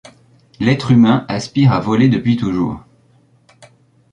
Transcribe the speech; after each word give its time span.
L'être 0.59 0.89
humain 0.89 1.25
aspire 1.27 1.73
à 1.73 1.79
voler 1.79 2.09
depuis 2.09 2.35
toujours. 2.35 2.83